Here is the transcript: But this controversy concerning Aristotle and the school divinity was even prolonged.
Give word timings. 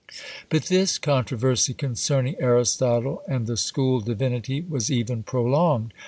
But 0.49 0.63
this 0.63 0.97
controversy 0.97 1.75
concerning 1.75 2.35
Aristotle 2.39 3.21
and 3.27 3.45
the 3.45 3.55
school 3.55 3.99
divinity 3.99 4.59
was 4.67 4.89
even 4.89 5.21
prolonged. 5.21 5.93